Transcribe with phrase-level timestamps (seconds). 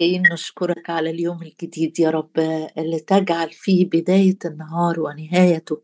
[0.00, 2.38] جايين نشكرك على اليوم الجديد يا رب
[2.78, 5.82] اللي تجعل فيه بداية النهار ونهايته.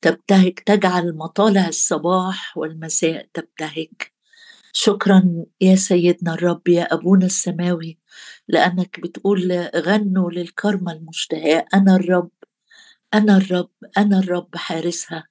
[0.00, 3.88] تبتهج تجعل مطالع الصباح والمساء تبتهج.
[4.72, 7.98] شكرا يا سيدنا الرب يا أبونا السماوي
[8.48, 11.66] لأنك بتقول غنوا للكرمة المشتهاة.
[11.74, 12.30] أنا الرب
[13.14, 15.24] أنا الرب أنا الرب حارسها.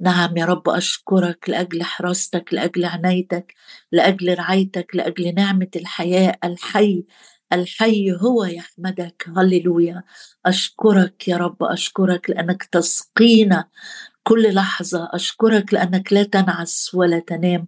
[0.00, 3.54] نعم يا رب أشكرك لأجل حراستك لأجل عنايتك
[3.92, 7.04] لأجل رعايتك لأجل نعمة الحياة الحي
[7.52, 9.24] الحي هو يحمدك.
[9.36, 10.02] هللويا.
[10.46, 13.64] أشكرك يا رب أشكرك لأنك تسقينا
[14.24, 15.08] كل لحظة.
[15.12, 17.66] أشكرك لأنك لا تنعس ولا تنام.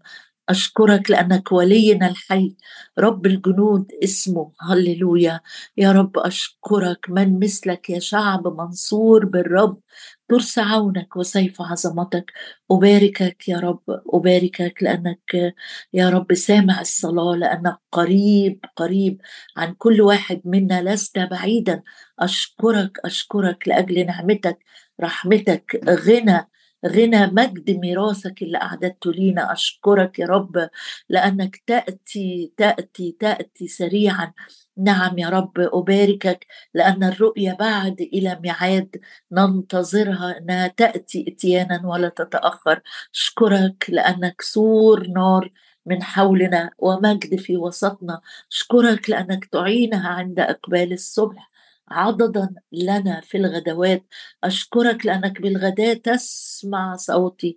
[0.48, 2.56] أشكرك لأنك ولينا الحي.
[2.98, 4.52] رب الجنود اسمه.
[4.60, 5.40] هللويا.
[5.76, 7.06] يا رب أشكرك.
[7.10, 9.80] من مثلك يا شعب منصور بالرب.
[10.28, 12.32] ترس عونك وسيف عظمتك.
[12.70, 13.80] أباركك يا رب
[14.14, 15.54] أباركك لأنك
[15.92, 19.20] يا رب سامع الصلاة لأنك قريب قريب
[19.56, 20.82] عن كل واحد منا.
[20.82, 21.82] لست بعيدا.
[22.18, 24.58] أشكرك أشكرك لأجل نعمتك
[25.00, 26.48] رحمتك غنى
[26.86, 29.52] غنى مجد ميراثك اللي أعددته لينا.
[29.52, 30.68] أشكرك يا رب
[31.08, 34.32] لأنك تأتي تأتي تأتي سريعا.
[34.76, 38.96] نعم يا رب أباركك لأن الرؤية بعد إلى ميعاد
[39.32, 40.38] ننتظرها.
[40.38, 42.80] أنها تأتي إتيانا ولا تتأخر.
[43.14, 45.52] أشكرك لأنك سور نار
[45.86, 48.20] من حولنا ومجد في وسطنا.
[48.52, 51.50] أشكرك لأنك تعينها عند إقبال الصبح.
[51.90, 54.06] عضدا لنا في الغدوات.
[54.44, 57.56] أشكرك لأنك بالغداء تسمع صوتي.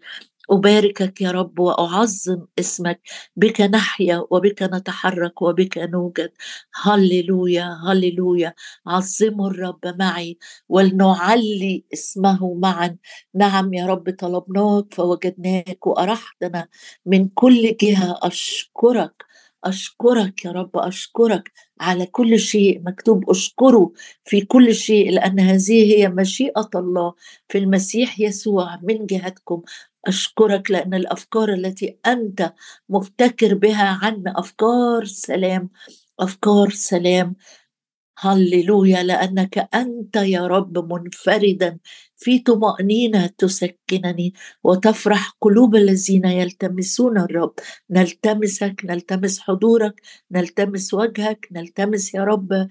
[0.51, 3.01] أباركك يا رب وأعظم اسمك.
[3.35, 6.31] بك نحيا وبك نتحرك وبك نوجد.
[6.83, 8.53] هللويا هللويا.
[8.87, 10.37] عظموا الرب معي
[10.69, 12.97] ولنعلي اسمه معا.
[13.35, 16.67] نعم يا رب طلبناك فوجدناك وأرحتنا
[17.05, 18.19] من كل جهة.
[18.23, 19.30] أشكرك
[19.63, 23.29] أشكرك يا رب أشكرك على كل شيء مكتوب.
[23.29, 23.91] أشكره
[24.25, 27.13] في كل شيء لأن هذه هي مشيئة الله
[27.49, 29.61] في المسيح يسوع من جهتكم.
[30.07, 32.53] أشكرك لأن الأفكار التي أنت
[32.89, 35.69] مفتكر بها عنا أفكار سلام
[36.19, 37.35] أفكار سلام.
[38.17, 41.79] هللويا لأنك أنت يا رب منفردا
[42.21, 44.33] في طمأنينة تسكنني
[44.63, 47.53] وتفرح قلوب الذين يلتمسون الرب.
[47.89, 50.01] نلتمسك نلتمس حضورك
[50.31, 52.67] نلتمس وجهك نلتمس يا رب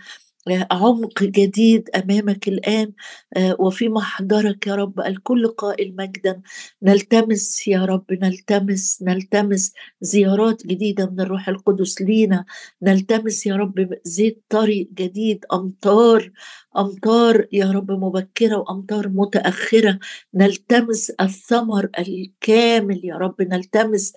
[0.71, 2.93] عمق جديد أمامك الآن
[3.37, 6.41] آه، وفي محضرك يا رب الكل قائل مجدا
[6.83, 12.45] نلتمس يا رب نلتمس نلتمس زيارات جديدة من الروح القدس لينا
[12.83, 16.31] نلتمس يا رب زيت طري جديد أمطار
[16.79, 19.99] أمطار يا رب مبكرة وأمطار متأخرة
[20.35, 24.13] نلتمس الثمر الكامل يا رب نلتمس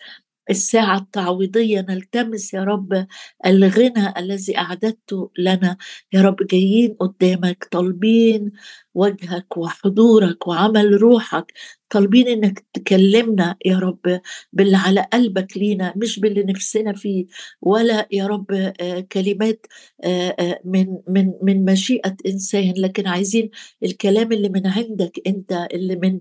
[0.49, 3.07] الساعة التعويضية نلتمس يا رب
[3.45, 5.77] الغنى الذي أعددته لنا.
[6.13, 8.51] يا رب جايين قدامك طالبين
[8.93, 11.53] وجهك وحضورك وعمل روحك
[11.89, 14.21] طالبين إنك تكلمنا يا رب
[14.53, 17.25] باللي على قلبك لينا مش باللي نفسنا فيه
[17.61, 19.65] ولا يا رب آه، كلمات
[20.03, 22.73] آه، آه، من من من مشيئة إنسان.
[22.77, 23.49] لكن عايزين
[23.83, 26.19] الكلام اللي من عندك أنت اللي من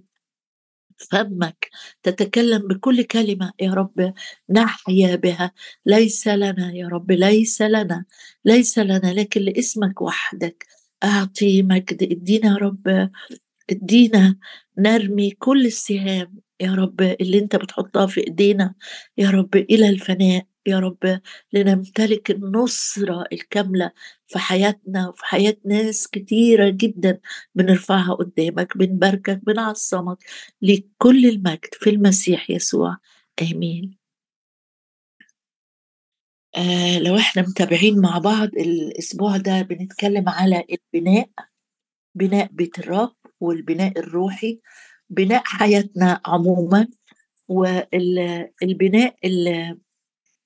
[0.98, 1.70] فمك
[2.02, 4.14] تتكلم بكل كلمة يا رب
[4.50, 5.52] نحيا بها.
[5.86, 8.04] ليس لنا يا رب ليس لنا
[8.44, 10.66] ليس لنا لكن لاسمك وحدك.
[11.04, 13.10] أعطي مجد ادينا يا رب
[13.70, 14.36] ادينا
[14.78, 18.74] نرمي كل السهام يا رب اللي انت بتحطها في ايدينا
[19.18, 20.46] يا رب إلى الفناء.
[20.66, 21.20] يا رب
[21.52, 23.90] لنمتلك النصرة الكاملة
[24.26, 27.20] في حياتنا وفي حياة ناس كتيرة جدا
[27.54, 30.18] بنرفعها قدامك بنباركك بنعظمك
[30.62, 32.96] لكل المجد في المسيح يسوع.
[33.42, 33.98] آمين.
[36.56, 41.28] آه لو إحنا متابعين مع بعض الأسبوع ده بنتكلم على البناء
[42.14, 44.60] بناء بيت الرب والبناء الروحي
[45.10, 46.88] بناء حياتنا عموما
[47.48, 49.16] والبناء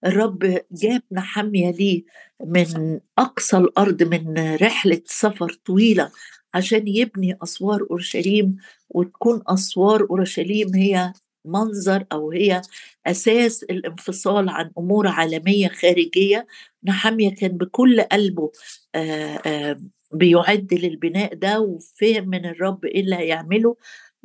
[0.07, 2.05] الرب جاب نحمية ليه
[2.47, 6.11] من أقصى الأرض من رحلة سفر طويلة
[6.55, 8.57] عشان يبني أسوار أورشليم
[8.91, 11.13] وتكون أسوار أورشليم هي
[11.45, 12.63] منظر أو هي
[13.07, 16.47] أساس الانفصال عن أمور عالمية خارجية.
[16.85, 18.51] نحمية كان بكل قلبه
[18.95, 19.81] آآ آآ
[20.13, 23.77] بيعد للبناء ده وفهم من الرب إيه اللي هيعمله.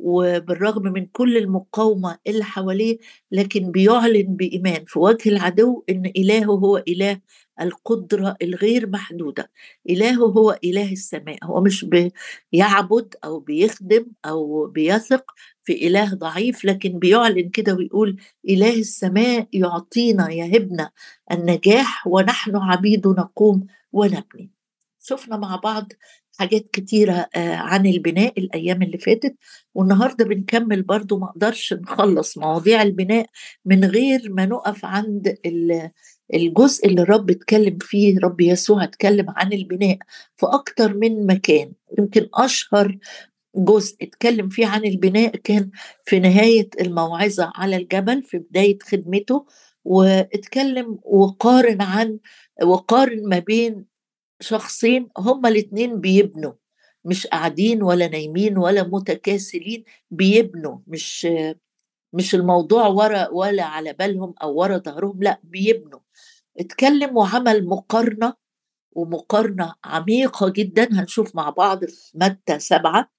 [0.02, 2.98] وبالرغم من كل المقاومة اللي حواليه
[3.32, 7.20] لكن بيعلن بإيمان في وجه العدو إن إلهه هو إله
[7.60, 9.50] القدرة الغير محدودة.
[9.90, 11.38] إلهه هو إله السماء.
[11.44, 11.86] هو مش
[12.52, 15.24] بيعبد أو بيخدم أو بيثق
[15.64, 20.90] في إله ضعيف لكن بيعلن كده ويقول إله السماء يعطينا يهبنا
[21.32, 24.50] النجاح ونحن عبيد نقوم ونبني.
[25.04, 25.92] شفنا مع بعض
[26.38, 29.34] حاجات كتيرة عن البناء الأيام اللي فاتت
[29.74, 33.26] والنهاردة بنكمل برضو ما أقدرش نخلص مواضيع البناء
[33.64, 35.36] من غير ما نقف عند
[36.34, 39.98] الجزء اللي الرب اتكلم فيه رب يسوع اتكلم عن البناء
[40.36, 41.72] في أكتر من مكان.
[41.98, 42.98] يمكن أشهر
[43.56, 45.70] جزء اتكلم فيه عن البناء كان
[46.04, 49.46] في نهاية الموعظة على الجبل في بداية خدمته
[49.84, 52.18] واتكلم وقارن عن
[52.62, 53.91] وقارن ما بين
[54.42, 56.52] شخصين هما الاتنين بيبنوا
[57.04, 61.28] مش قاعدين ولا نايمين ولا متكاسلين بيبنوا مش
[62.12, 66.00] مش الموضوع ورا ولا على بالهم أو ورا ظهرهم لأ بيبنوا.
[66.58, 68.34] اتكلم وعمل مقارنة
[68.92, 73.10] ومقارنة عميقة جدا هنشوف مع بعض في متى سبعة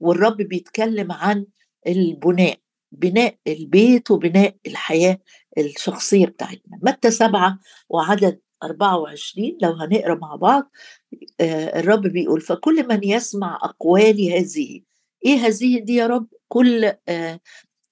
[0.00, 1.46] والرب بيتكلم عن
[1.86, 2.58] البناء
[2.92, 5.18] بناء البيت وبناء الحياة
[5.58, 6.78] الشخصية بتاعتنا.
[6.82, 7.58] متى سبعة
[7.88, 10.70] وعدد 24 لو هنقرأ مع بعض
[11.40, 14.80] الرب بيقول فكل من يسمع أقوالي هذه.
[15.26, 16.92] إيه هذه دي يا رب؟ كل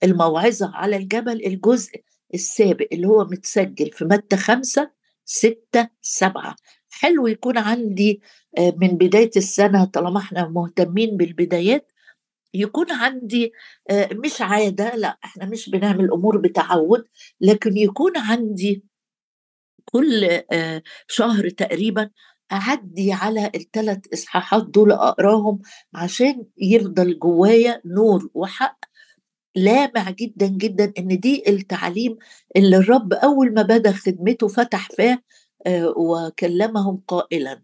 [0.04, 1.92] الموعظة على الجبل الجزء
[2.34, 4.90] السابق اللي هو متسجل في متى خمسة
[5.24, 6.56] ستة سبعة.
[6.90, 8.20] حلو يكون عندي
[8.58, 11.92] من بداية السنة طالما إحنا مهتمين بالبدايات
[12.54, 13.52] يكون عندي
[14.12, 17.04] مش عادة لأ إحنا مش بنعمل أمور بتعود
[17.40, 18.84] لكن يكون عندي
[19.92, 20.40] كل
[21.08, 22.10] شهر تقريبا
[22.52, 25.58] أعدي على الثلاث إصحاحات دول أقراهم
[25.94, 28.78] عشان يفضل جوايا نور وحق
[29.56, 32.16] لامع جدا جدا إن دي التعليم
[32.56, 35.18] اللي الرب أول ما بدأ خدمته فتح فاه
[35.96, 37.62] وكلمهم قائلا.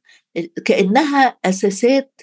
[0.64, 2.20] كأنها أساسات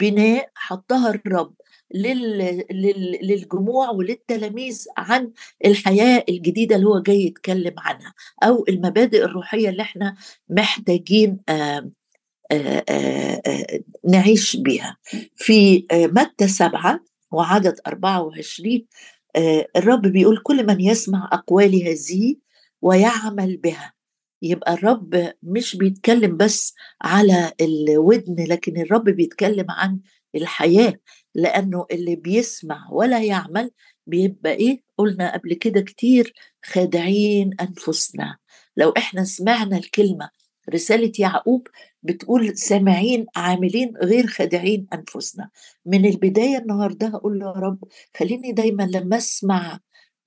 [0.00, 1.54] بناء حطها الرب
[1.94, 5.30] للجموع وللتلاميذ عن
[5.66, 10.16] الحياة الجديدة اللي هو جاي يتكلم عنها أو المبادئ الروحية اللي إحنا
[10.48, 11.90] محتاجين آآ
[12.52, 14.96] آآ نعيش بيها.
[15.36, 17.00] في متى سبعة
[17.32, 18.86] وعدد 24
[19.76, 22.36] الرب بيقول كل من يسمع أقوالي هذه
[22.82, 23.92] ويعمل بها.
[24.42, 29.98] يبقى الرب مش بيتكلم بس على الودن لكن الرب بيتكلم عن
[30.34, 30.94] الحياة
[31.34, 33.70] لأنه اللي بيسمع ولا يعمل
[34.06, 36.34] بيبقى إيه قلنا قبل كده كتير
[36.64, 38.36] خادعين أنفسنا.
[38.76, 40.30] لو إحنا سمعنا الكلمة
[40.74, 41.68] رسالة يعقوب
[42.02, 45.50] بتقول سامعين عاملين غير خادعين أنفسنا.
[45.86, 47.78] من البداية النهاردة هقول له يا رب
[48.16, 49.78] خليني دايما لما أسمع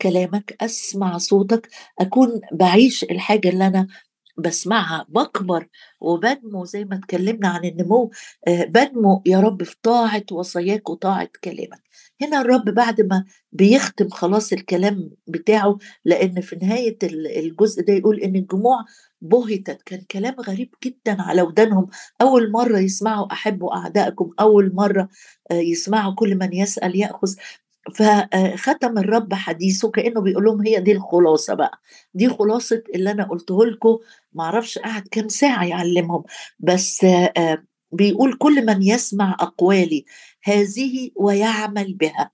[0.02, 1.70] كلامك أسمع صوتك
[2.00, 3.88] أكون بعيش الحاجة اللي أنا
[4.38, 5.68] بسمعها بكبر
[6.02, 8.12] وبنمو زي ما اتكلمنا عن النمو
[8.48, 11.82] آه، بنمو يا رب في طاعة وصاياك وطاعة كلامك.
[12.22, 18.36] هنا الرب بعد ما بيختم خلاص الكلام بتاعه لأن في نهاية الجزء ده يقول إن
[18.36, 18.86] الجموع
[19.22, 19.82] بهتت.
[19.86, 21.88] كان كلام غريب جدا على ودانهم.
[22.22, 25.10] أول مرة يسمعوا أحبوا أعدائكم أول مرة
[25.52, 27.36] آه، يسمعوا كل من يسأل يأخذ.
[27.96, 31.80] فختم الرب حديثه كأنه بيقول لهم هي دي الخلاصة بقى.
[32.14, 33.98] دي خلاصة اللي أنا قلته لكم
[34.34, 36.24] معرفش قعد كام ساعة يعلمهم.
[36.60, 37.06] بس
[37.92, 40.06] بيقول كل من يسمع أقوالي
[40.44, 42.32] هذه ويعمل بها.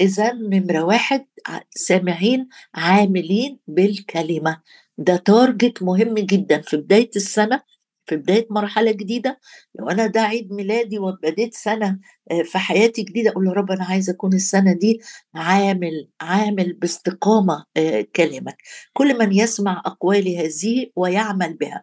[0.00, 1.26] إذا نمرة واحد
[1.70, 4.60] سامعين عاملين بالكلمة.
[4.98, 7.62] ده تارجت مهم جدا في بداية السنة.
[8.06, 9.40] في بداية مرحلة جديدة
[9.74, 11.98] لو أنا ده عيد ميلادي وبديت سنة
[12.30, 15.00] آه، في حياتي جديدة أقول له رب أنا عايزة أكون السنة دي
[15.34, 18.56] عامل عامل باستقامة آه، كلامك.
[18.92, 21.82] كل من يسمع اقوالي هذه ويعمل بها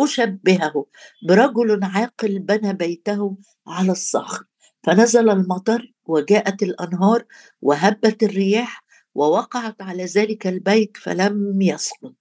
[0.00, 0.86] أشبهه
[1.28, 3.36] برجل عاقل بنى بيته
[3.66, 4.44] على الصخر.
[4.82, 7.24] فنزل المطر وجاءت الأنهار
[7.62, 8.84] وهبت الرياح
[9.14, 12.12] ووقعت على ذلك البيت فلم يسقط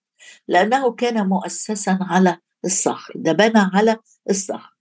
[0.48, 3.98] لأنه كان مؤسسا على الصخر ده بنى على
[4.30, 4.74] الصخر.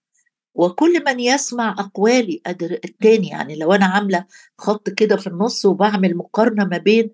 [0.54, 4.26] وكل من يسمع أقوالي أدر التاني يعني لو أنا عاملة
[4.58, 7.10] خط كده في النص وبعمل مقارنة ما بين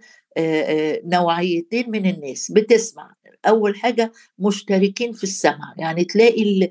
[1.05, 3.15] نوعيتين من الناس بتسمع.
[3.49, 6.71] أول حاجة مشتركين في السمع يعني تلاقي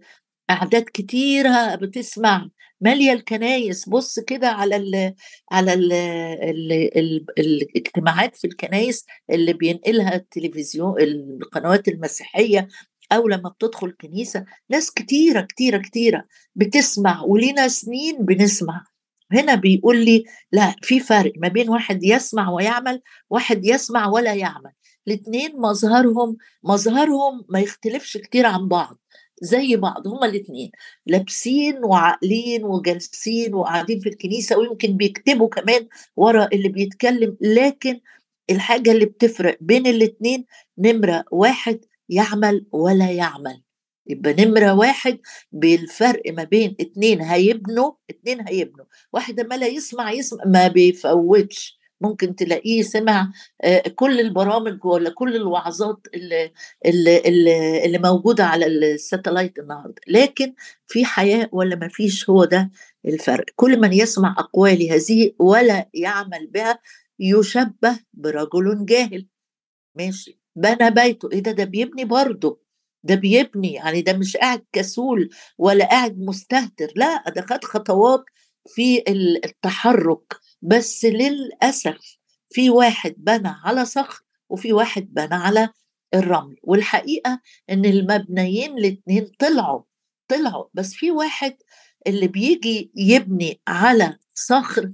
[0.50, 2.50] أعداد كتيرة بتسمع.
[2.82, 5.14] مالية الكنايس بص كده على ال
[5.52, 12.68] على ال ال ال الاجتماعات في الكنايس اللي بينقلها التلفزيون القنوات المسيحية
[13.12, 16.24] أو لما بتدخل كنيسة ناس كتيرة كتيرة كتيرة
[16.56, 18.86] بتسمع ولينا سنين بنسمع.
[19.32, 24.72] هنا بيقول لي لا في فرق ما بين واحد يسمع ويعمل واحد يسمع ولا يعمل.
[25.08, 28.98] الاثنين مظهرهم مظهرهم ما يختلفش كتير عن بعض
[29.42, 30.72] زي بعض هما الاثنين
[31.06, 38.00] لابسين وعاقلين وجالسين وقاعدين في الكنيسة ويمكن بيكتبوا كمان ورا اللي بيتكلم لكن
[38.50, 40.46] الحاجة اللي بتفرق بين الاثنين
[40.78, 43.64] نمرة واحد يعمل ولا يعمل.
[44.08, 45.20] يبقى نمرة واحد
[45.52, 48.86] بالفرق ما بين اتنين هيبنوا اتنين هيبنوا.
[49.14, 51.78] واحد ما لا يسمع يسمع ما بيفوتش.
[52.02, 53.32] ممكن تلاقيه سمع
[53.64, 56.52] آه، كل البرامج ولا كل الوعظات اللي,
[56.86, 57.18] اللي,
[57.86, 60.02] اللي, موجودة على الساتلايت النهاردة.
[60.08, 60.54] لكن
[60.88, 62.72] في حياة ولا ما فيش هو ده
[63.06, 63.46] الفرق.
[63.56, 66.80] كل من يسمع أقوالي هذه ولا يعمل بها
[67.20, 69.28] يشبه برجل جاهل.
[69.96, 71.30] ماشي؟ بنى بيته.
[71.34, 72.62] إيه ده؟ ده بيبني برضه.
[73.04, 76.88] ده بيبني يعني ده مش قاعد كسول ولا قاعد مستهتر.
[76.96, 78.26] لا ده خد خطوات
[78.68, 79.04] في
[79.46, 80.34] التحرك.
[80.62, 82.18] بس للأسف
[82.50, 85.70] في واحد بنى على صخر وفي واحد بنى على
[86.14, 86.56] الرمل.
[86.64, 89.82] والحقيقة إن المبنيين الاتنين طلعوا
[90.28, 90.66] طلعوا.
[90.74, 91.58] بس في واحد
[92.08, 94.92] اللي بيجي يبني على صخر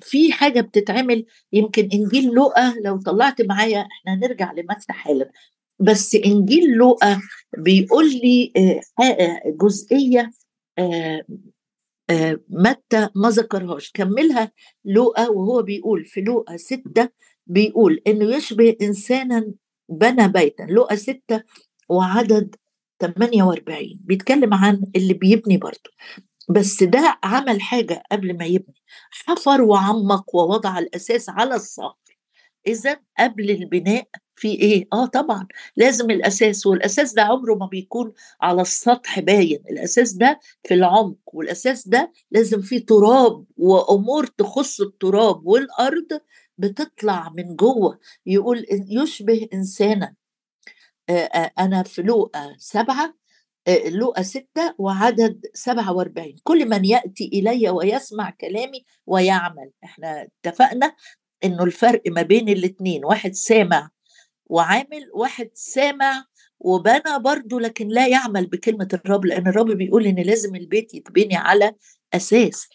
[0.00, 5.30] في حاجة بتتعمل يمكن إنجيل لوقا لو طلعت معايا إحنا هنرجع لمتى حالا
[5.80, 7.20] بس إنجيل لوقا
[7.58, 8.52] بيقول لي
[9.46, 10.30] جزئية
[12.50, 13.90] متى ما ذكرهاش.
[13.94, 14.52] كملها
[14.84, 17.08] لوقا وهو بيقول في لوقا ستة
[17.46, 19.52] بيقول إنه يشبه إنسانا
[19.88, 20.62] بنى بيتا.
[20.62, 21.42] لوقا ستة
[21.88, 22.54] وعدد
[23.00, 25.90] 48 بيتكلم عن اللي بيبني برضه.
[26.50, 28.82] بس ده عمل حاجة قبل ما يبني.
[29.10, 31.96] حفر وعمق ووضع الأساس على الصخر.
[32.66, 38.62] إذا قبل البناء في إيه؟ آه طبعا لازم الأساس والأساس ده عمره ما بيكون على
[38.62, 39.62] السطح باين.
[39.70, 46.20] الأساس ده في العمق والأساس ده لازم فيه تراب وأمور تخص التراب والأرض
[46.58, 47.98] بتطلع من جوه.
[48.26, 50.14] يقول يشبه إنسانا.
[51.58, 53.14] أنا في لوقا سبعة
[53.86, 56.36] لوقا ستة وعدد سبعة وأربعين.
[56.44, 59.70] كل من يأتي إلي ويسمع كلامي ويعمل.
[59.84, 60.96] إحنا اتفقنا
[61.44, 63.90] إنه الفرق ما بين الاتنين واحد سامع
[64.46, 66.24] وعامل واحد سامع
[66.60, 71.72] وبنى برضه لكن لا يعمل بكلمة الرب لأن الرب بيقول إن لازم البيت يتبني على
[72.14, 72.68] أساس.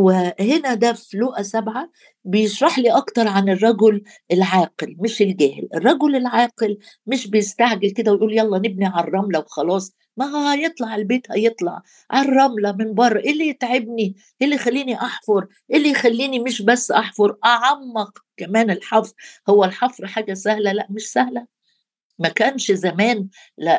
[0.00, 1.90] وهنا ده في لوقا سبعة
[2.24, 4.02] بيشرح لي أكتر عن الرجل
[4.32, 5.68] العاقل مش الجاهل.
[5.74, 9.92] الرجل العاقل مش بيستعجل كده ويقول يلا نبني على الرملة وخلاص.
[10.16, 13.20] ما هو هيطلع البيت هيطلع على الرملة من بره.
[13.20, 14.02] إيه اللي يتعبني؟
[14.40, 19.12] إيه اللي يخليني أحفر؟ إيه اللي يخليني مش بس أحفر أعمق كمان الحفر.
[19.48, 21.46] هو الحفر حاجة سهلة؟ لا مش سهلة.
[22.20, 23.28] ما كانش زمان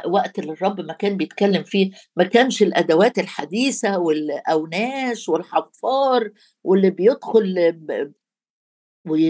[0.05, 6.31] وقت الرب ما كان بيتكلم فيه ما كانش الأدوات الحديثة والأوناش والحفار
[6.63, 7.73] واللي بيدخل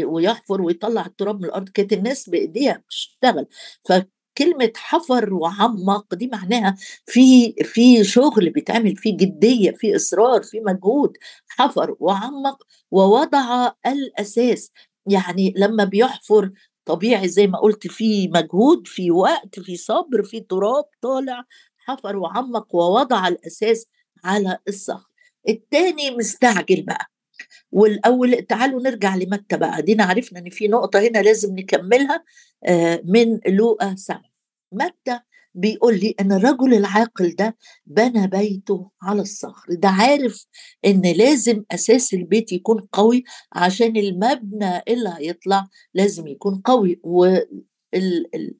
[0.06, 3.48] ويحفر ويطلع التراب من الأرض كانت الناس بإيديها بتشتغل.
[4.38, 6.75] كلمة حفر وعمق دي معناها
[7.06, 11.18] في في شغل بيتعمل فيه جدية في إصرار في مجهود.
[11.48, 14.72] حفر وعمق ووضع الأساس.
[15.08, 16.51] يعني لما بيحفر
[16.85, 21.43] طبيعي زي ما قلت في مجهود في وقت في صبر في تراب طالع
[21.77, 23.85] حفر وعمق ووضع الأساس
[24.23, 25.09] على الصخر.
[25.50, 27.05] التاني مستعجل بقى.
[27.71, 29.81] والأول تعالوا نرجع لمتى بقى.
[29.81, 32.23] دينا عرفنا إن في نقطة هنا لازم نكملها
[32.65, 34.31] آه، من لوقا سبعة.
[34.71, 35.19] متى
[35.53, 39.74] بيقول لي إن الرجل العاقل ده بنى بيته على الصخر.
[39.74, 40.46] ده عارف
[40.86, 47.01] إن لازم أساس البيت يكون قوي عشان المبنى اللي هيطلع لازم يكون قوي.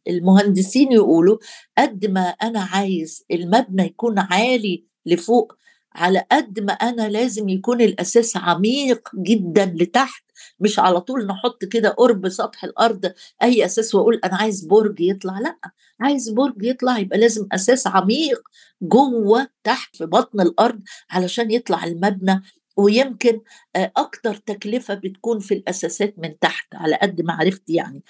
[0.04, 1.38] والمهندسين يقولوا
[1.78, 5.54] قد ما أنا عايز المبنى يكون عالي لفوق
[5.96, 10.24] على قد ما أنا لازم يكون الأساس عميق جدا لتحت
[10.60, 15.40] مش على طول نحط كده قرب سطح الأرض أي أساس وأقول أنا عايز برج يطلع
[15.40, 15.58] لأ
[16.00, 18.42] عايز برج يطلع يبقى لازم أساس عميق
[18.82, 22.42] جوه تحت في بطن الأرض علشان يطلع المبنى
[22.78, 23.42] ويمكن
[23.76, 28.04] أكتر تكلفة بتكون في الاساسات من تحت على قد ما عرفت يعني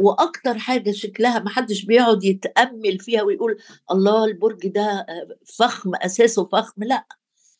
[0.00, 3.58] وأكتر حاجة شكلها ما حدش بيقعد يتأمل فيها ويقول
[3.90, 5.06] الله البرج ده
[5.44, 7.06] فخم اساسه فخم لأ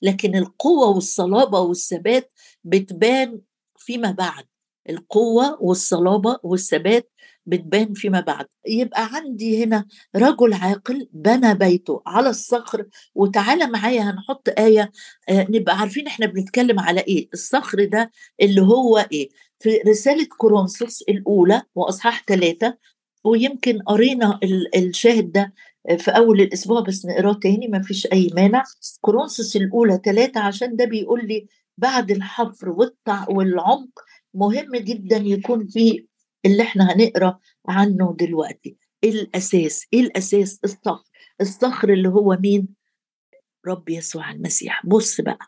[0.03, 2.33] لكن القوة والصلابة والثبات
[2.65, 3.41] بتبان
[3.79, 4.45] فيما بعد.
[4.91, 7.11] القوة والصلابة والثبات
[7.47, 8.47] بتبان فيما بعد.
[8.67, 14.93] يبقى عندي هنا رجل عاقل بنى بيته على الصخر وتعالى معايا هنحط آية
[15.29, 17.29] آه نبقى عارفين إحنا بنتكلم على إيه.
[17.35, 18.11] الصخر ده
[18.43, 22.77] اللي هو إيه؟ في رسالة كورنثوس الأولى وأصحاح ثلاثة
[23.25, 24.41] ويمكن قرينا
[24.77, 25.53] الشاهد ده
[25.99, 28.65] في أول الأسبوع بس نقراه تاني ما فيش أي مانع.
[29.01, 31.47] كورنثوس الأولى ثلاثة عشان ده بيقول لي
[31.79, 32.69] بعد الحفر
[33.29, 34.01] والعمق
[34.35, 36.07] مهم جدا يكون في
[36.47, 38.77] اللي إحنا هنقرأ عنه دلوقتي.
[39.05, 41.05] الأساس؟ إيه الأساس؟ الصخر.
[41.41, 42.69] الصخر اللي هو مين؟
[43.67, 44.87] رب يسوع المسيح.
[44.87, 45.39] بص بقى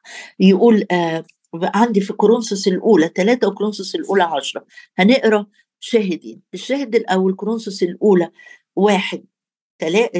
[0.40, 4.66] يقول آه عندي في كورنثوس الأولى ثلاثة وكورنثوس الأولى عشرة.
[4.98, 5.46] هنقرأ
[5.80, 6.42] شاهدين.
[6.54, 8.30] الشاهد الأول كورنثوس الأولى
[8.76, 9.24] واحد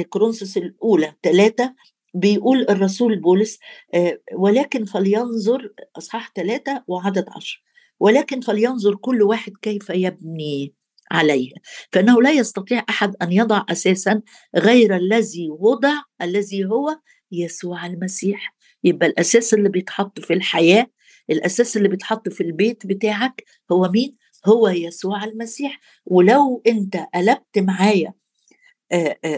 [0.09, 1.75] كرونسوس الأولى ثلاثة
[2.13, 3.59] بيقول الرسول بولس
[3.93, 7.63] آه، ولكن فلينظر أصحاح ثلاثة وعدد عشر
[7.99, 10.73] ولكن فلينظر كل واحد كيف يبني
[11.11, 11.51] عليه؟
[11.91, 14.21] فإنه لا يستطيع أحد أن يضع أساسا
[14.57, 16.99] غير الذي وضع الذي هو
[17.31, 18.55] يسوع المسيح.
[18.83, 20.87] يبقى الأساس اللي بيتحط في الحياة
[21.29, 25.79] الأساس اللي بيتحط في البيت بتاعك هو مين؟ هو يسوع المسيح.
[26.05, 28.13] ولو أنت قلبت معايا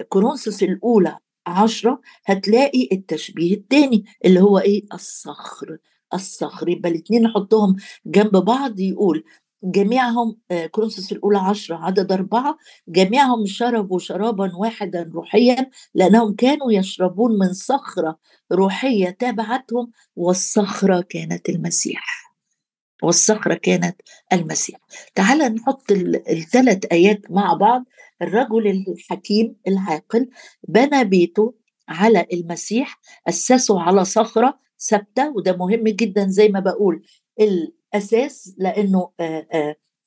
[0.10, 5.78] كورنثوس الأولى عشرة هتلاقي التشبيه الثاني اللي هو إيه؟ الصخر
[6.14, 6.70] الصخر.
[6.70, 9.24] يبقى الاثنين نحطهم جنب بعض يقول
[9.64, 10.38] جميعهم
[10.72, 12.58] كورنثوس الأولى عشرة عدد أربعة
[12.88, 18.18] جميعهم شربوا شرابا واحدا روحيا لأنهم كانوا يشربون من صخرة
[18.52, 22.33] روحية تابعتهم والصخرة كانت المسيح.
[23.04, 24.02] والصخرة كانت
[24.34, 24.80] المسيح.
[25.16, 25.92] تعال نحط
[26.30, 27.84] الثلاث آيات مع بعض.
[28.22, 30.30] الرجل الحكيم العاقل
[30.68, 31.54] بنى بيته
[31.90, 37.06] على المسيح أسسه على صخرة ثابتة وده مهم جدا زي ما بقول.
[37.40, 39.10] الأساس لأنه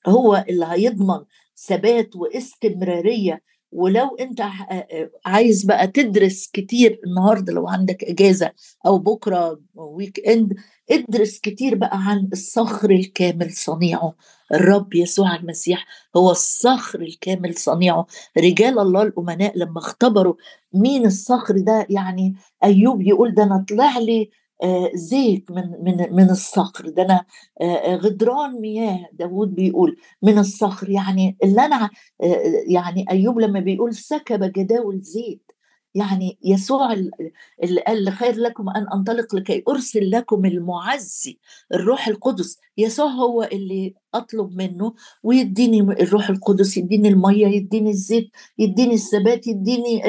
[0.07, 1.25] هو اللي هيضمن
[1.67, 4.43] ثبات واستمرارية ولو انت
[5.27, 8.53] عايز بقى تدرس كتير النهارده لو عندك إجازة
[8.87, 10.55] أو بكرة weekend
[10.91, 14.15] ادرس كتير بقى عن الصخر الكامل صنيعه.
[14.55, 18.07] الرب يسوع المسيح هو الصخر الكامل صنيعه.
[18.39, 20.35] رجال الله الأمناء لما اختبروا
[20.75, 24.31] مين الصخر ده يعني أيوب يقول ده أنا طلع لي آه،
[24.95, 26.89] زيت من من من الصخر.
[26.89, 27.25] ده أنا
[27.61, 30.91] آه، آه، غدران مياه داود بيقول من الصخر.
[30.91, 31.91] يعني اللي أنا
[32.69, 35.43] يعني أيوب لما بيقول سكب جداول زيت
[35.95, 36.93] يعني يسوع
[37.63, 41.39] اللي قال خير لكم أن أنطلق لكي أرسل لكم المعزي
[41.75, 42.59] الروح القدس.
[42.79, 50.09] يسوع هو اللي أطلب منه ويديني الروح القدس يديني الميه يديني الزيت يديني الثبات يديني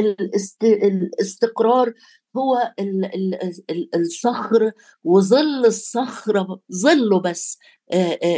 [0.64, 1.94] الاستقرار.
[2.38, 2.74] هو
[3.96, 4.72] الصخر
[5.04, 7.58] وظل الصخرة ظله بس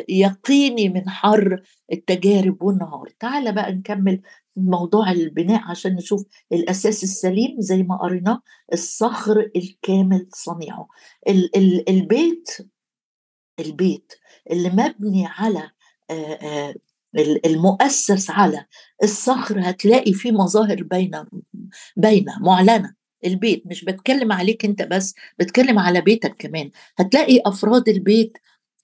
[0.10, 3.10] يقيني من حر التجارب والنهار.
[3.20, 4.22] تعال بقى نكمل
[4.58, 8.42] موضوع البناء عشان نشوف الأساس السليم زي ما قريناه
[8.74, 10.88] الصخر الكامل صنيعه.
[11.90, 12.58] البيت
[13.60, 14.14] البيت
[14.52, 15.72] اللي مبني على
[17.46, 18.66] المؤسس على
[19.04, 21.28] الصخر هتلاقي فيه مظاهر باينة
[21.98, 22.99] باينة معلنة.
[23.26, 26.72] البيت مش بتكلم عليك أنت بس بتكلم على بيتك كمان.
[26.98, 28.38] هتلاقي أفراد البيت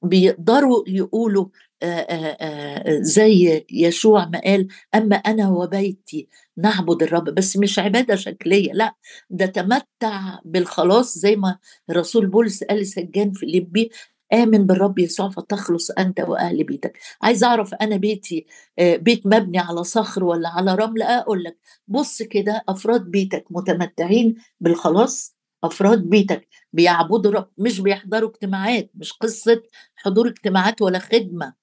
[0.03, 1.45] بيقدروا يقولوا
[1.83, 2.05] آآ
[2.41, 7.23] آآ زي يشوع ما قال أما أنا وبيتي نعبد الرب.
[7.35, 8.95] بس مش عبادة شكلية لا
[9.29, 11.57] ده تمتع بالخلاص زي ما
[11.89, 13.91] الرسول بولس قال سجان في لبي
[14.33, 16.97] آمن بالرب يسوع فتخلص أنت وأهل بيتك.
[17.21, 18.45] عايز أعرف أنا بيتي
[18.79, 21.57] آه، بيت مبني على صخر ولا على رمل؟ أقول لك.
[21.87, 29.61] بص كده أفراد بيتك متمتعين بالخلاص أفراد بيتك بيعبدوا رب مش بيحضروا اجتماعات مش قصة
[29.95, 31.53] حضور اجتماعات ولا خدمة.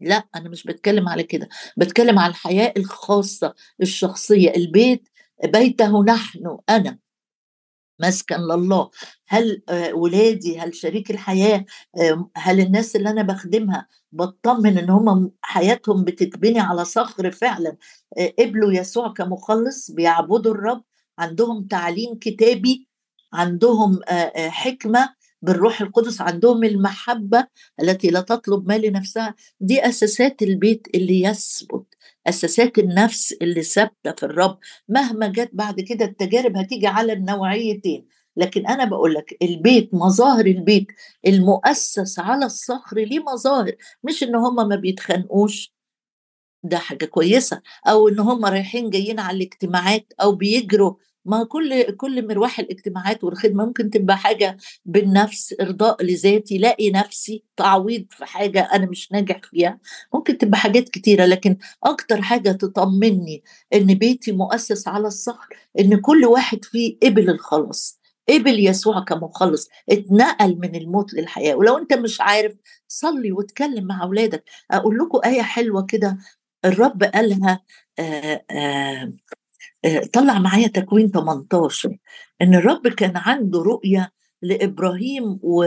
[0.00, 1.48] لا أنا مش بتكلم على كده.
[1.76, 4.50] بتكلم على الحياة الخاصة الشخصية.
[4.56, 5.08] البيت
[5.44, 6.98] بيته نحن أنا.
[8.02, 8.90] مسكن لله
[9.28, 11.64] هل ولادي هل شريك الحياة
[12.36, 17.76] هل الناس اللي أنا بخدمها بطمن إن هم حياتهم بتتبني على صخر فعلا؟
[18.38, 20.82] قبلوا يسوع كمخلص بيعبدوا الرب
[21.18, 22.88] عندهم تعليم كتابي
[23.32, 24.00] عندهم
[24.36, 27.46] حكمة بالروح القدس عندهم المحبة
[27.82, 31.89] التي لا تطلب ما لنفسها دي أساسات البيت اللي يثبت
[32.26, 34.58] أساسات النفس اللي ثابتة في الرب.
[34.88, 38.06] مهما جت بعد كده التجارب هتيجي على النوعيتين.
[38.36, 40.86] لكن أنا بقول لك البيت مظاهر البيت
[41.26, 43.72] المؤسس على الصخر ليه مظاهر.
[44.04, 45.74] مش إن هم ما بيتخانقوش.
[46.62, 47.62] ده حاجة كويسة.
[47.88, 53.66] أو إن هم رايحين جايين على الاجتماعات أو بيجروا ما كل كل مروح الاجتماعات والخدمة
[53.66, 59.78] ممكن تبقى حاجة بالنفس إرضاء لذاتي لاقي نفسي تعويض في حاجة أنا مش ناجح فيها.
[60.14, 63.42] ممكن تبقى حاجات كتيرة لكن أكتر حاجة تطمني
[63.74, 65.48] إن بيتي مؤسس على الصخر
[65.80, 71.54] إن كل واحد فيه قبل الخلاص قبل يسوع كمخلص اتنقل من الموت للحياة.
[71.54, 72.52] ولو أنت مش عارف
[72.88, 74.44] صلي واتكلم مع أولادك.
[74.70, 76.18] أقول لكم آية حلوة كده
[76.64, 77.60] الرب قالها
[77.98, 79.12] آآ آآ آه،
[80.12, 81.96] طلع معايا تكوين 18
[82.42, 84.12] إن الرب كان عنده رؤية
[84.42, 85.64] لإبراهيم و...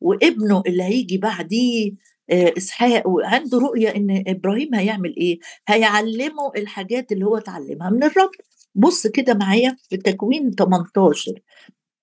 [0.00, 1.92] وابنه اللي هيجي بعديه
[2.30, 8.30] آه، إسحاق وعنده رؤية إن إبراهيم هيعمل إيه؟ هيعلمه الحاجات اللي هو اتعلمها من الرب.
[8.74, 11.32] بص كده معايا في تكوين 18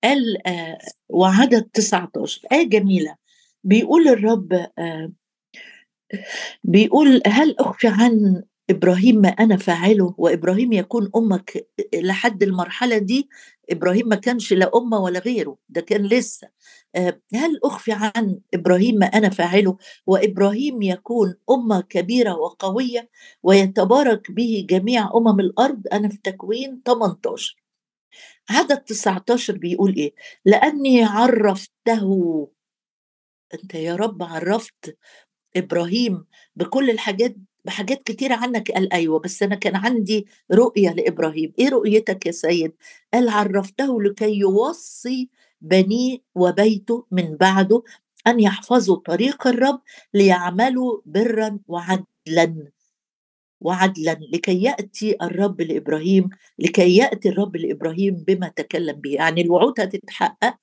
[0.04, 3.16] قال آه وعدد 19 آية جميلة.
[3.64, 5.12] بيقول الرب آه
[6.64, 13.28] بيقول هل أخفي عن إبراهيم ما أنا فاعله وإبراهيم يكون أمك لحد المرحلة دي
[13.70, 16.48] إبراهيم ما كانش لا أمة ولا غيره ده كان لسه.
[16.94, 23.08] آه، هل أخفي عن إبراهيم ما أنا فاعله؟ وإبراهيم يكون أمة كبيرة وقوية
[23.42, 27.56] ويتبارك به جميع أمم الأرض أنا في تكوين 18
[28.50, 32.48] عدد 19 بيقول إيه؟ لأني عرفته.
[33.54, 34.96] أنت يا رب عرفت
[35.56, 36.24] إبراهيم
[36.56, 38.70] بكل الحاجات بحاجات كتيرة عنك.
[38.72, 41.52] قال أيوة بس أنا كان عندي رؤية لإبراهيم.
[41.58, 42.72] إيه رؤيتك يا سيد؟
[43.14, 45.28] قال عرفته لكي يوصي
[45.60, 47.82] بنيه وبيته من بعده
[48.26, 49.80] أن يحفظوا طريق الرب
[50.14, 52.70] ليعملوا برا وعدلا.
[53.60, 59.10] وعدلا لكي يأتي الرب لإبراهيم لكي يأتي الرب لإبراهيم بما تكلم به.
[59.10, 60.56] يعني الوعود هتتحقق.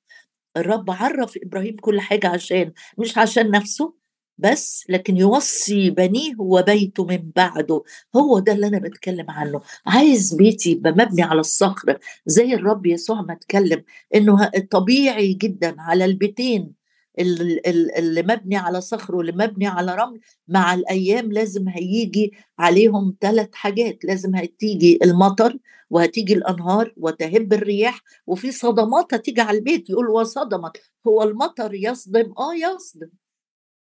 [0.58, 3.94] الرب عرف إبراهيم كل حاجة عشان مش عشان نفسه
[4.38, 7.84] بس لكن يوصي بنيه وبيته من بعده.
[8.16, 9.62] هو ده اللي أنا بتكلم عنه.
[9.88, 13.84] عايز بيتي يبقى مبني على الصخر زي الرب يسوع ما اتكلم
[14.16, 16.74] إنه طبيعي جدا على البيتين
[17.20, 20.20] اللي مبني على صخر واللي مبني على رمل.
[20.48, 24.06] مع الأيام لازم هيجي عليهم ثلاث حاجات.
[24.06, 25.58] لازم هتيجي المطر
[25.90, 29.90] وهتيجي الأنهار وتهب الرياح وفي صدمات هتيجي على البيت.
[29.90, 30.78] يقول وصدمت.
[31.08, 33.10] هو المطر يصدم؟ آه يصدم.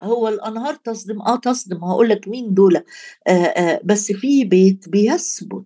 [0.03, 2.75] هو الأنهار تصدم آه تصدم هقول لك مين دول
[3.27, 5.65] آه آه بس في بيت بيثبت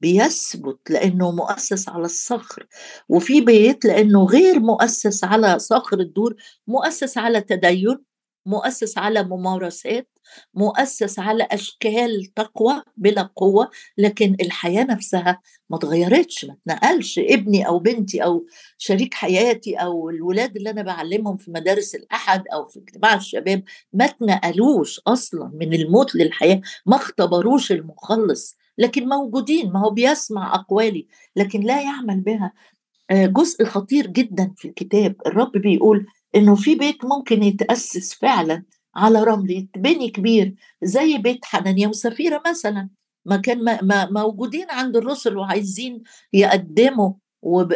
[0.00, 2.66] بيثبت لأنه مؤسس على الصخر
[3.08, 7.98] وفي بيت لأنه غير مؤسس على صخر الدور مؤسس على تدين.
[8.46, 10.08] مؤسس على ممارسات
[10.54, 17.18] مؤسس على أشكال تقوى بلا قوة لكن الحياة نفسها ما اتغيرتش ما اتنقلش.
[17.18, 18.46] ابني أو بنتي أو
[18.78, 24.04] شريك حياتي أو الولاد اللي أنا بعلمهم في مدارس الأحد أو في اجتماع الشباب ما
[24.04, 28.56] اتنقلوش أصلا من الموت للحياة ما اختبروش المخلص.
[28.78, 32.52] لكن موجودين ما هو بيسمع أقوالي لكن لا يعمل بها.
[33.10, 35.16] آه، جزء خطير جدا في الكتاب.
[35.26, 38.64] الرب بيقول إنه في بيت ممكن يتأسس فعلا
[38.96, 42.88] على رمل يتبني كبير زي بيت حنانيا وسفيرة مثلا.
[43.26, 47.12] ما كان ما موجودين عند الرسل وعايزين يقدموا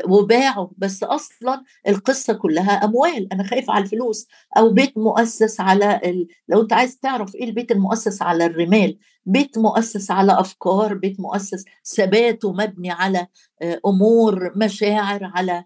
[0.09, 3.33] وباعوا بس أصلا القصة كلها أموال.
[3.33, 4.27] أنا خايف على الفلوس.
[4.59, 6.29] أو بيت مؤسس على ال...
[6.49, 8.99] لو أنت عايز تعرف إيه البيت المؤسس على الرمال.
[9.27, 11.65] بيت مؤسس على أفكار بيت مؤسس
[11.97, 13.27] ثبات ومبني على
[13.63, 15.65] آه، أمور مشاعر على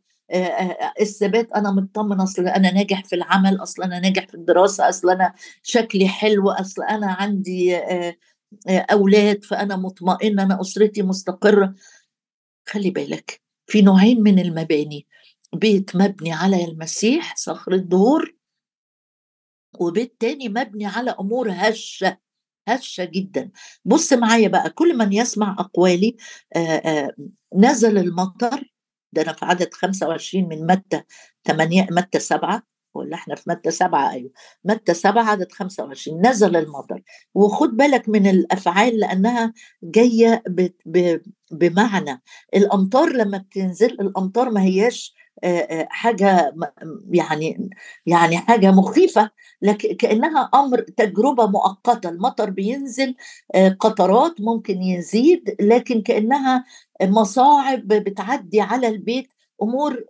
[1.01, 5.35] الثبات أنا مطمن أصل أنا ناجح في العمل أصل أنا ناجح في الدراسة أصل أنا
[5.63, 7.77] شكلي حلو أصل أنا عندي
[8.69, 11.75] أولاد فأنا مطمئنة أنا أسرتي مستقرة.
[12.69, 15.07] خلي بالك في نوعين من المباني
[15.55, 18.35] بيت مبني على المسيح صخر الدهور
[19.81, 22.19] وبيت تاني مبني على أمور هشة
[22.69, 23.51] هشة جدا.
[23.85, 26.17] بص معايا بقى كل من يسمع أقوالي
[26.57, 27.17] آآ آآ
[27.57, 28.72] نزل المطر
[29.13, 31.03] ده أنا في عدد 25 من متى
[31.45, 32.63] 8 متى 7
[32.95, 34.31] ولا إحنا في متى سبعة؟ أيوه
[34.65, 37.03] متى سبعة عدد 25 نزل المطر.
[37.35, 40.43] وخد بالك من الأفعال لأنها جاية
[41.51, 42.23] بمعنى.
[42.55, 45.15] الأمطار لما بتنزل الأمطار ما هياش
[45.89, 46.55] حاجة
[47.11, 47.71] يعني
[48.07, 49.31] يعني حاجة مخيفة
[49.63, 52.09] لكن كأنها أمر تجربة مؤقتة.
[52.09, 53.15] المطر بينزل
[53.81, 56.65] قطرات ممكن يزيد لكن كأنها
[57.03, 60.05] مصاعب بتعدي على البيت أمور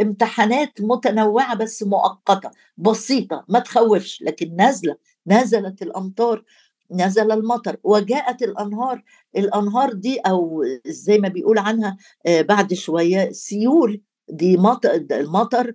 [0.00, 4.96] امتحانات متنوعة بس مؤقتة بسيطة ما تخوفش لكن نازلة
[5.26, 6.44] نزلت الأمطار
[6.90, 9.02] نزل المطر وجاءت الأنهار
[9.36, 11.96] الأنهار دي أو زي ما بيقول عنها
[12.28, 15.74] بعد شوية سيول دي مطر المطر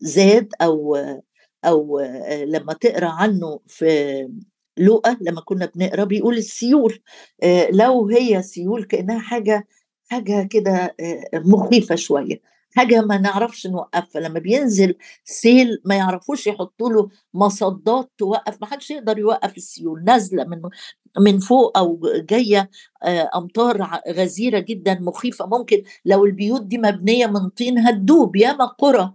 [0.00, 0.96] زاد أو
[1.64, 2.00] أو
[2.44, 4.28] لما تقرأ عنه في
[4.78, 6.98] لقى لما كنا بنقرا بيقول السيول
[7.72, 9.68] لو هي سيول كأنها حاجة
[10.08, 10.96] حاجة كده
[11.34, 12.40] مخيفة شوية
[12.76, 18.90] حاجة ما نعرفش نوقفها لما بينزل سيل ما يعرفوش يحطوا له مصدات توقف ما حدش
[18.90, 20.62] يقدر يوقف السيول نازلة من
[21.20, 22.70] من فوق أو جاية
[23.36, 29.12] أمطار غزيرة جدا مخيفة ممكن لو البيوت دي مبنية من طين هتدوب ياما قرى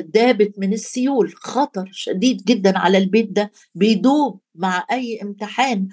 [0.00, 1.32] دابت من السيول.
[1.36, 5.88] خطر شديد جدا على البيت ده بيدوب مع أي امتحان.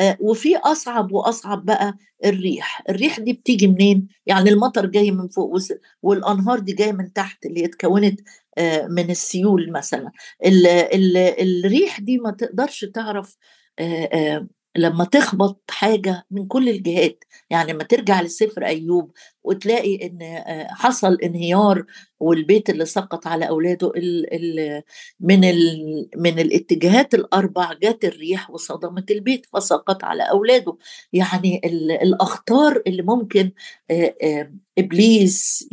[0.00, 2.82] آه، وفي أصعب وأصعب بقى الريح.
[2.88, 5.58] الريح دي بتيجي منين؟ يعني المطر جاي من فوق
[6.02, 8.20] والأنهار دي جاية من تحت اللي اتكونت
[8.58, 10.12] آه، من السيول مثلا.
[10.46, 13.36] ال ال الريح دي ما تقدرش تعرف
[13.78, 19.12] آه، لما تخبط حاجة من كل الجهات يعني لما ترجع لسفر أيوب
[19.44, 21.84] وتلاقي إن آه، حصل انهيار
[22.20, 24.82] والبيت اللي سقط على أولاده ال ال
[25.20, 30.76] من ال من الاتجاهات الأربع جت الريح وصدمت البيت فسقط على أولاده.
[31.12, 33.52] يعني ال الأخطار اللي ممكن
[33.90, 35.68] آه، آه، إبليس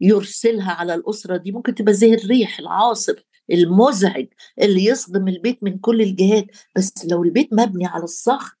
[0.00, 3.16] يرسلها على الأسرة دي ممكن تبقى زي الريح العاصف.
[3.52, 4.26] المزعج
[4.62, 8.58] اللي يصدم البيت من كل الجهات بس لو البيت مبني على الصخر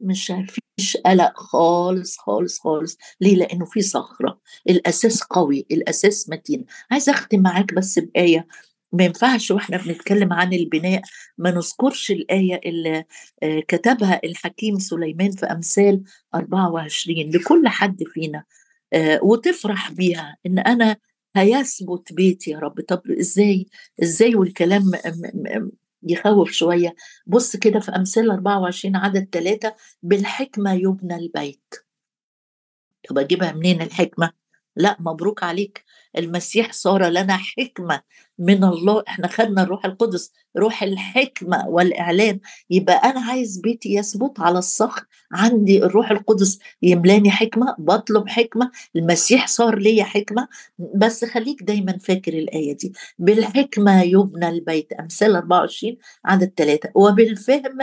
[0.00, 0.32] مش
[0.76, 2.98] فيش قلق خالص خالص خالص.
[3.20, 4.40] ليه؟ لأنه في صخرة.
[4.68, 6.64] الأساس قوي الأساس متين.
[6.90, 8.46] عايز أختم معاك بس بآية.
[8.92, 11.02] ما ينفعش وإحنا بنتكلم عن البناء
[11.38, 13.04] ما نذكرش الآية اللي
[13.42, 16.02] آه، كتبها الحكيم سليمان في أمثال
[16.34, 18.44] 24 لكل حد فينا.
[18.92, 20.96] آه، وتفرح بيها إن أنا
[21.36, 22.80] هيثبت بيتي يا رب.
[22.80, 23.66] طب إزاي؟
[24.02, 24.82] إزاي والكلام
[26.02, 26.94] يخوف شوية.
[27.26, 31.74] بص كده في أمثال 24 عدد ثلاثة بالحكمة يبنى البيت.
[33.08, 34.32] طب أجيبها منين الحكمة؟
[34.76, 35.84] لا مبروك عليك.
[36.18, 38.02] المسيح صار لنا حكمة.
[38.40, 44.58] من الله إحنا خدنا الروح القدس روح الحكمة والإعلان يبقى أنا عايز بيتي يثبت على
[44.58, 50.48] الصخر عندي الروح القدس يملاني حكمة بطلب حكمة المسيح صار لي حكمة.
[50.78, 52.92] بس خليك دايما فاكر الآية دي.
[53.18, 54.92] بالحكمة يبنى البيت.
[54.92, 57.78] أمثال 24 عدد ثلاثة وبالفهم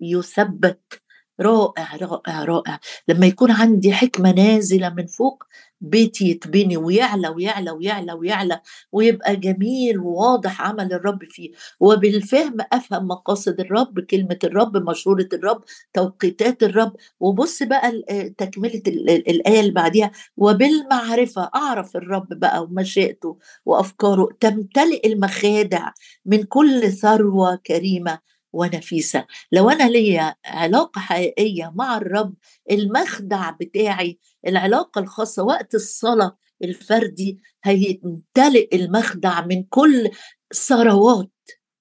[0.00, 1.05] يثبت.
[1.40, 2.78] رائع رائع رائع.
[3.08, 5.44] لما يكون عندي حكمة نازلة من فوق
[5.80, 8.60] بيتي يتبني ويعلى ويعلى ويعلى ويعلى
[8.92, 11.50] ويبقى جميل وواضح عمل الرب فيه.
[11.80, 15.62] وبالفهم أفهم مقاصد الرب كلمة الرب مشورة الرب
[15.94, 16.92] توقيتات الرب.
[17.20, 18.02] وبص بقى
[18.38, 20.10] تكملة الآية اللي بعديها.
[20.36, 24.28] وبالمعرفة أعرف الرب بقى ومشيئته وأفكاره.
[24.40, 25.90] تمتلئ المخادع
[26.26, 28.18] من كل ثروة كريمة.
[28.56, 29.26] ونفيسة.
[29.52, 32.34] لو أنا ليا علاقة حقيقية مع الرب
[32.70, 40.10] المخدع بتاعي العلاقة الخاصة وقت الصلاة الفردي هيمتلئ المخدع من كل
[40.54, 41.30] ثروات.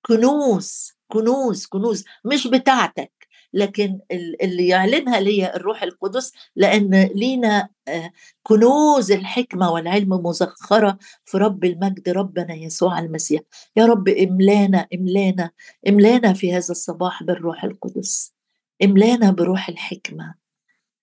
[0.05, 2.03] كنوز كنوز كنوز.
[2.25, 3.24] مش بتاعتك.
[3.55, 3.99] لكن
[4.43, 8.11] اللي يعلنها لي الروح القدس لأن لينا آه،
[8.43, 13.41] كنوز الحكمة والعلم مزخرة في رب المجد ربنا يسوع المسيح.
[13.77, 15.51] يا رب املانا املانا
[15.87, 18.33] املانا في هذا الصباح بالروح القدس.
[18.83, 20.35] املانا بروح الحكمة.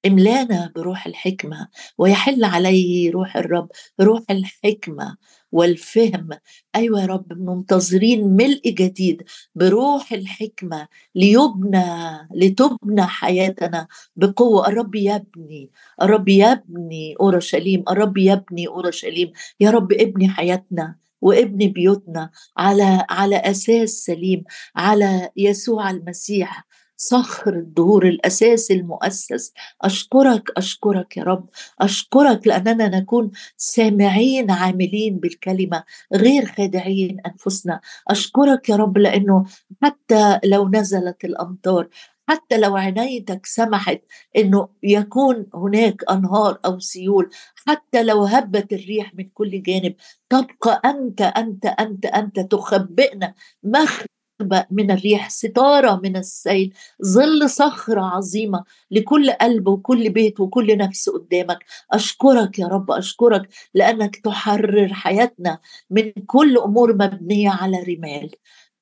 [0.06, 1.68] املانا بروح الحكمة.
[1.98, 3.68] ويحل عليه روح الرب
[4.00, 5.16] روح الحكمة.
[5.52, 6.28] والفهم.
[6.76, 9.22] أيوه يا رب منتظرين ملء جديد
[9.54, 11.84] بروح الحكمة ليبنى
[12.34, 13.86] لتبنى حياتنا
[14.16, 14.68] بقوة.
[14.68, 15.70] الرب يبني
[16.02, 19.32] الرب يبني أورشليم الرب يبني أورشليم.
[19.60, 24.44] يا رب ابني حياتنا وابني بيوتنا على على أساس سليم
[24.76, 26.66] على يسوع المسيح.
[27.02, 29.52] صخر الدهور الأساس المؤسس.
[29.82, 31.48] أشكرك أشكرك يا رب.
[31.80, 35.84] أشكرك لأننا نكون سامعين عاملين بالكلمة
[36.14, 37.80] غير خادعين أنفسنا.
[38.08, 39.44] أشكرك يا رب لأنه
[39.82, 41.88] حتى لو نزلت الأمطار
[42.28, 44.00] حتى لو عنايتك سمحت
[44.36, 47.30] إنه يكون هناك أنهار أو سيول
[47.66, 49.94] حتى لو هبت الريح من كل جانب
[50.30, 54.02] تبقى أنت أنت أنت أنت تخبئنا مخ
[54.70, 56.74] من الريح ستارة من السيل
[57.04, 61.58] ظل صخرة عظيمة لكل قلب وكل بيت وكل نفس قدامك.
[61.92, 65.58] أشكرك يا رب أشكرك لأنك تحرر حياتنا
[65.90, 68.30] من كل أمور مبنية على رمال.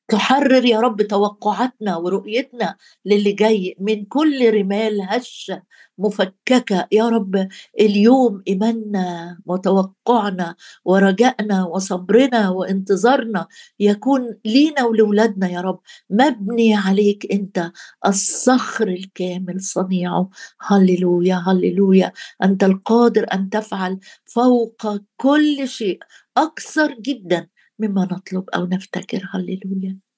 [0.09, 5.63] تحرر يا رب توقعاتنا ورؤيتنا للي جاي من كل رمال هشة
[6.01, 6.89] مفككة.
[6.93, 7.49] يا رب
[7.81, 13.47] اليوم إيماننا وتوقعنا ورجائنا وصبرنا وانتظارنا
[13.81, 15.81] يكون لينا ولولادنا يا رب.
[16.11, 17.73] مبني عليك أنت
[18.07, 20.31] الصخر الكامل صنيعه.
[20.61, 22.13] هللويا هللويا.
[22.45, 24.83] أنت القادر أن تفعل فوق
[25.17, 25.99] كل شيء
[26.37, 29.23] أكثر جدا مما نطلب أو نفتكر.
[29.35, 30.10] هللويا.